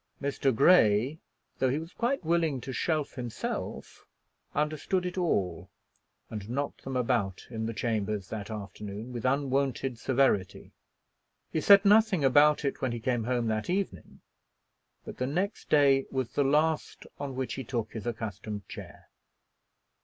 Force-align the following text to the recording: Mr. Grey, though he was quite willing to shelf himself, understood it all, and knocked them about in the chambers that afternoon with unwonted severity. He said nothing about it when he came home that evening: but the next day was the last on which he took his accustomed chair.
Mr. 0.19 0.51
Grey, 0.55 1.19
though 1.59 1.69
he 1.69 1.77
was 1.77 1.93
quite 1.93 2.23
willing 2.25 2.59
to 2.59 2.73
shelf 2.73 3.13
himself, 3.13 4.07
understood 4.55 5.05
it 5.05 5.15
all, 5.15 5.69
and 6.31 6.49
knocked 6.49 6.83
them 6.83 6.97
about 6.97 7.45
in 7.51 7.67
the 7.67 7.73
chambers 7.75 8.27
that 8.29 8.49
afternoon 8.49 9.13
with 9.13 9.25
unwonted 9.25 9.99
severity. 9.99 10.73
He 11.51 11.61
said 11.61 11.85
nothing 11.85 12.25
about 12.25 12.65
it 12.65 12.81
when 12.81 12.93
he 12.93 12.99
came 12.99 13.25
home 13.25 13.45
that 13.49 13.69
evening: 13.69 14.21
but 15.05 15.17
the 15.17 15.27
next 15.27 15.69
day 15.69 16.07
was 16.09 16.31
the 16.31 16.43
last 16.43 17.05
on 17.19 17.35
which 17.35 17.53
he 17.53 17.63
took 17.63 17.93
his 17.93 18.07
accustomed 18.07 18.67
chair. 18.67 19.07